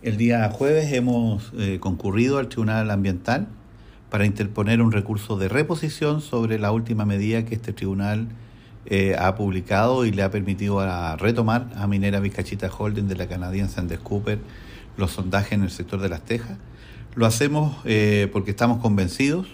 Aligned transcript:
El 0.00 0.16
día 0.16 0.48
jueves 0.52 0.92
hemos 0.92 1.52
eh, 1.58 1.78
concurrido 1.80 2.38
al 2.38 2.48
Tribunal 2.48 2.88
Ambiental 2.92 3.48
para 4.10 4.26
interponer 4.26 4.80
un 4.80 4.92
recurso 4.92 5.36
de 5.36 5.48
reposición 5.48 6.20
sobre 6.20 6.60
la 6.60 6.70
última 6.70 7.04
medida 7.04 7.44
que 7.44 7.56
este 7.56 7.72
tribunal 7.72 8.28
eh, 8.86 9.16
ha 9.18 9.34
publicado 9.34 10.06
y 10.06 10.12
le 10.12 10.22
ha 10.22 10.30
permitido 10.30 10.78
a 10.78 11.16
retomar 11.16 11.68
a 11.74 11.88
Minera 11.88 12.20
Vizcachita 12.20 12.70
Holding 12.70 13.08
de 13.08 13.16
la 13.16 13.26
canadiense 13.26 13.80
Andes 13.80 13.98
Cooper 13.98 14.38
los 14.96 15.10
sondajes 15.10 15.54
en 15.54 15.64
el 15.64 15.70
sector 15.70 16.00
de 16.00 16.08
las 16.08 16.24
tejas. 16.24 16.58
Lo 17.16 17.26
hacemos 17.26 17.78
eh, 17.84 18.28
porque 18.32 18.52
estamos 18.52 18.78
convencidos 18.78 19.48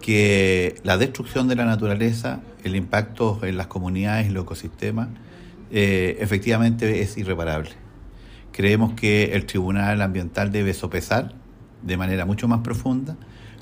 que 0.00 0.80
la 0.82 0.98
destrucción 0.98 1.46
de 1.46 1.54
la 1.54 1.64
naturaleza, 1.64 2.40
el 2.64 2.74
impacto 2.74 3.38
en 3.44 3.56
las 3.56 3.68
comunidades 3.68 4.26
y 4.26 4.30
los 4.30 4.42
ecosistemas, 4.42 5.10
efectivamente 5.70 7.00
es 7.00 7.16
irreparable 7.16 7.83
Creemos 8.54 8.92
que 8.92 9.34
el 9.34 9.46
Tribunal 9.46 10.00
Ambiental 10.00 10.52
debe 10.52 10.74
sopesar 10.74 11.34
de 11.82 11.96
manera 11.96 12.24
mucho 12.24 12.46
más 12.46 12.60
profunda 12.60 13.16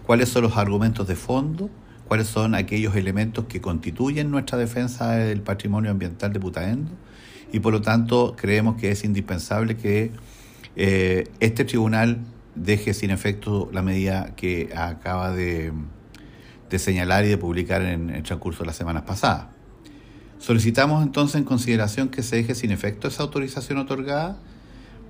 cuáles 0.05 0.29
son 0.29 0.43
los 0.43 0.59
argumentos 0.59 1.09
de 1.09 1.17
fondo, 1.17 1.71
cuáles 2.07 2.27
son 2.27 2.55
aquellos 2.55 2.95
elementos 2.95 3.47
que 3.47 3.63
constituyen 3.63 4.31
nuestra 4.31 4.59
defensa 4.59 5.13
del 5.13 5.41
patrimonio 5.41 5.91
ambiental 5.91 6.35
de 6.35 6.41
Putaendo 6.41 6.91
y 7.55 7.61
por 7.61 7.73
lo 7.73 7.81
tanto 7.81 8.37
creemos 8.37 8.77
que 8.77 8.91
es 8.91 9.03
indispensable 9.03 9.79
que 9.79 10.11
eh, 10.77 11.27
este 11.41 11.65
tribunal 11.65 12.19
deje 12.55 12.93
sin 12.93 13.11
efecto 13.13 13.71
la 13.73 13.81
medida 13.81 14.35
que 14.37 14.75
acaba 14.77 15.31
de, 15.31 15.73
señalar 16.77 17.25
y 17.25 17.29
de 17.29 17.39
publicar 17.39 17.81
en 17.81 18.11
el 18.11 18.25
transcurso 18.25 18.61
de 18.63 18.67
las 18.67 18.77
semanas 18.77 19.05
pasadas. 19.05 19.47
Solicitamos 20.39 21.03
entonces 21.03 21.37
en 21.37 21.45
consideración 21.45 22.11
que 22.11 22.23
se 22.23 22.37
deje 22.37 22.55
sin 22.55 22.73
efecto 22.73 23.09
esa 23.09 23.23
autorización 23.23 23.79
otorgada 23.79 24.37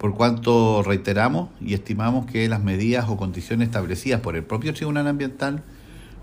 por 0.02 0.16
cuanto 0.16 0.82
reiteramos 0.82 1.50
y 1.60 1.74
estimamos 1.74 2.26
que 2.26 2.48
las 2.48 2.60
medidas 2.60 3.08
o 3.08 3.16
condiciones 3.16 3.68
establecidas 3.68 4.20
por 4.20 4.34
el 4.34 4.42
propio 4.42 4.74
Tribunal 4.74 5.06
Ambiental 5.06 5.62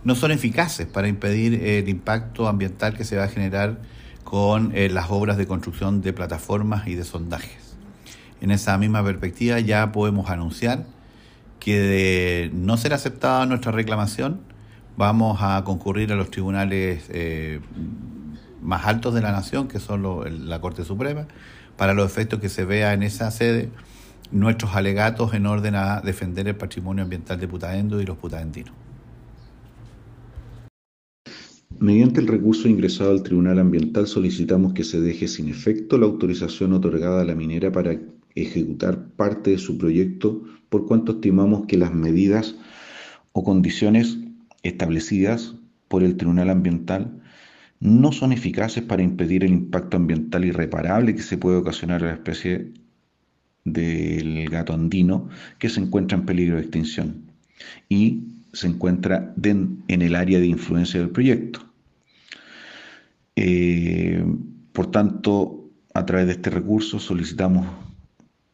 no 0.03 0.15
son 0.15 0.31
eficaces 0.31 0.85
para 0.85 1.07
impedir 1.07 1.63
el 1.63 1.87
impacto 1.87 2.49
ambiental 2.49 2.97
que 2.97 3.05
se 3.05 3.15
va 3.15 3.23
a 3.23 3.27
generar 3.29 3.79
con 4.25 4.75
eh, 4.75 4.89
las 4.89 5.09
obras 5.11 5.37
de 5.37 5.47
construcción 5.47 6.01
de 6.01 6.11
plataformas 6.11 6.89
y 6.89 6.95
de 6.95 7.05
sondajes. 7.05 7.77
En 8.41 8.51
esa 8.51 8.77
misma 8.77 9.01
perspectiva 9.01 9.61
ya 9.61 9.93
podemos 9.93 10.29
anunciar 10.29 10.85
que 11.61 11.79
de 11.79 12.51
no 12.53 12.75
ser 12.75 12.93
aceptada 12.93 13.45
nuestra 13.45 13.71
reclamación, 13.71 14.41
vamos 14.97 15.37
a 15.39 15.63
concurrir 15.63 16.11
a 16.11 16.17
los 16.17 16.29
tribunales 16.29 17.05
eh, 17.11 17.61
más 18.61 18.85
altos 18.85 19.13
de 19.13 19.21
la 19.21 19.31
nación, 19.31 19.67
que 19.67 19.79
son 19.79 20.49
la 20.49 20.61
Corte 20.61 20.83
Suprema, 20.83 21.27
para 21.77 21.93
los 21.93 22.05
efectos 22.05 22.39
que 22.39 22.49
se 22.49 22.65
vea 22.65 22.93
en 22.93 23.03
esa 23.03 23.31
sede 23.31 23.69
nuestros 24.31 24.75
alegatos 24.75 25.33
en 25.33 25.45
orden 25.45 25.75
a 25.75 26.01
defender 26.01 26.47
el 26.47 26.55
patrimonio 26.55 27.03
ambiental 27.03 27.39
de 27.39 27.47
Putaendo 27.47 28.01
y 28.01 28.05
los 28.05 28.17
putaendinos. 28.17 28.73
Mediante 31.79 32.19
el 32.19 32.27
recurso 32.27 32.67
ingresado 32.67 33.11
al 33.11 33.23
Tribunal 33.23 33.57
Ambiental 33.57 34.05
solicitamos 34.05 34.73
que 34.73 34.83
se 34.83 34.99
deje 34.99 35.27
sin 35.27 35.47
efecto 35.47 35.97
la 35.97 36.07
autorización 36.07 36.73
otorgada 36.73 37.21
a 37.21 37.25
la 37.25 37.35
minera 37.35 37.71
para 37.71 37.97
ejecutar 38.35 39.07
parte 39.15 39.51
de 39.51 39.57
su 39.57 39.77
proyecto 39.77 40.43
por 40.69 40.85
cuanto 40.85 41.13
estimamos 41.13 41.65
que 41.67 41.77
las 41.77 41.93
medidas 41.93 42.55
o 43.31 43.43
condiciones 43.43 44.17
establecidas 44.63 45.55
por 45.87 46.03
el 46.03 46.17
Tribunal 46.17 46.49
Ambiental 46.49 47.21
no 47.79 48.11
son 48.11 48.33
eficaces 48.33 48.83
para 48.83 49.03
impedir 49.03 49.43
el 49.43 49.51
impacto 49.51 49.97
ambiental 49.97 50.45
irreparable 50.45 51.15
que 51.15 51.21
se 51.21 51.37
puede 51.37 51.57
ocasionar 51.57 52.03
a 52.03 52.07
la 52.07 52.13
especie 52.13 52.73
del 53.63 54.49
gato 54.49 54.73
andino 54.73 55.29
que 55.57 55.69
se 55.69 55.79
encuentra 55.79 56.17
en 56.17 56.25
peligro 56.25 56.55
de 56.55 56.61
extinción 56.61 57.31
y 57.87 58.23
se 58.53 58.67
encuentra 58.67 59.33
en 59.43 59.83
el 59.87 60.15
área 60.15 60.39
de 60.39 60.47
influencia 60.47 60.99
del 60.99 61.11
proyecto. 61.11 61.61
Eh, 63.35 64.25
por 64.73 64.91
tanto, 64.91 65.69
a 65.93 66.05
través 66.05 66.27
de 66.27 66.33
este 66.33 66.49
recurso 66.49 66.99
solicitamos 66.99 67.67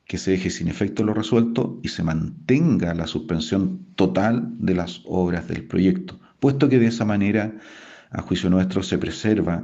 que 0.06 0.18
se 0.18 0.31
deje 0.31 0.50
sin 0.50 0.68
efecto 0.68 1.03
lo 1.03 1.14
resuelto 1.14 1.80
y 1.81 1.90
se 1.90 2.03
mantenga 2.03 2.94
la 2.94 3.08
suspensión 3.08 3.85
total 3.96 4.53
de 4.59 4.75
las 4.75 5.02
obras 5.06 5.47
del 5.47 5.64
proyecto, 5.64 6.19
puesto 6.40 6.69
que 6.69 6.78
de 6.78 6.88
esa 6.88 7.06
manera 7.06 7.56
a 8.16 8.22
juicio 8.22 8.50
nuestro, 8.50 8.81
se 8.81 8.98
preserva 8.98 9.64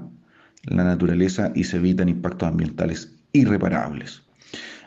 la 0.64 0.84
naturaleza 0.84 1.52
y 1.56 1.64
se 1.64 1.78
evitan 1.78 2.10
impactos 2.10 2.48
ambientales 2.48 3.16
irreparables. 3.34 4.24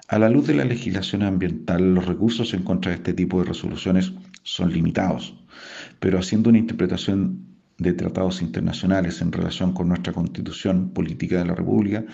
A 0.09 0.19
la 0.19 0.29
luz 0.29 0.47
de 0.47 0.55
la 0.55 0.65
legislación 0.65 1.23
ambiental, 1.23 1.95
los 1.95 2.05
recursos 2.05 2.53
en 2.53 2.63
contra 2.63 2.91
de 2.91 2.99
este 2.99 3.15
tipo 3.15 3.41
de 3.41 3.47
resoluciones 3.47 4.13
son 4.43 4.71
limitados, 4.73 5.35
pero 5.99 6.19
haciendo 6.19 6.51
una 6.51 6.59
interpretación 6.59 7.47
de 7.79 7.95
tratados 7.95 8.43
internacionales 8.43 9.21
en 9.23 9.33
relación 9.33 9.73
con 9.73 9.89
nuestra 9.89 10.13
constitución 10.13 10.91
política 10.91 11.39
de 11.39 11.47
la 11.47 11.55
República, 11.55 12.05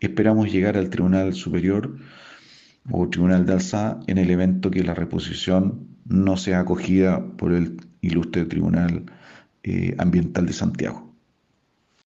esperamos 0.00 0.52
llegar 0.52 0.76
al 0.76 0.90
Tribunal 0.90 1.32
Superior 1.32 1.96
o 2.90 3.08
Tribunal 3.08 3.46
de 3.46 3.54
Alzada 3.54 4.00
en 4.06 4.18
el 4.18 4.30
evento 4.30 4.70
que 4.70 4.84
la 4.84 4.94
reposición 4.94 5.88
no 6.04 6.36
sea 6.36 6.60
acogida 6.60 7.26
por 7.36 7.52
el 7.52 7.78
ilustre 8.02 8.44
Tribunal 8.44 9.06
eh, 9.68 9.94
ambiental 9.98 10.46
de 10.46 10.52
Santiago. 10.52 11.07